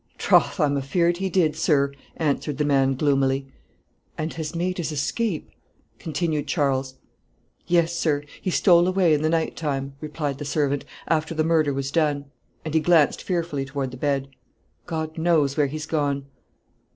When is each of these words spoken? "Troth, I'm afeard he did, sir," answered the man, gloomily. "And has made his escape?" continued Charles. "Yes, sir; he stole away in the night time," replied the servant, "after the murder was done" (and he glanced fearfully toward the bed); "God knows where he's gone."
"Troth, 0.17 0.59
I'm 0.59 0.77
afeard 0.79 1.17
he 1.17 1.29
did, 1.29 1.55
sir," 1.55 1.91
answered 2.17 2.57
the 2.57 2.65
man, 2.65 2.95
gloomily. 2.95 3.45
"And 4.17 4.33
has 4.33 4.55
made 4.55 4.79
his 4.79 4.91
escape?" 4.91 5.51
continued 5.99 6.47
Charles. 6.47 6.95
"Yes, 7.67 7.95
sir; 7.95 8.23
he 8.41 8.49
stole 8.49 8.87
away 8.87 9.13
in 9.13 9.21
the 9.21 9.29
night 9.29 9.55
time," 9.55 9.93
replied 10.01 10.39
the 10.39 10.43
servant, 10.43 10.85
"after 11.07 11.35
the 11.35 11.43
murder 11.43 11.71
was 11.71 11.91
done" 11.91 12.25
(and 12.65 12.73
he 12.73 12.79
glanced 12.79 13.21
fearfully 13.21 13.63
toward 13.63 13.91
the 13.91 13.95
bed); 13.97 14.29
"God 14.87 15.19
knows 15.19 15.55
where 15.55 15.67
he's 15.67 15.85
gone." 15.85 16.25